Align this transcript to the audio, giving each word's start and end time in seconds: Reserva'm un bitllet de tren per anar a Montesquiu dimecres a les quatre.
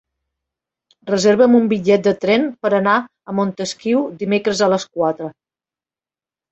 Reserva'm 1.11 1.57
un 1.59 1.67
bitllet 1.75 2.07
de 2.09 2.15
tren 2.25 2.49
per 2.65 2.73
anar 2.79 2.97
a 3.35 3.39
Montesquiu 3.43 4.05
dimecres 4.25 4.67
a 4.69 4.75
les 4.77 4.93
quatre. 4.99 5.35